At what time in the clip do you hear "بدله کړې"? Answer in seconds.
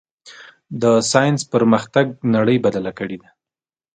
2.65-3.17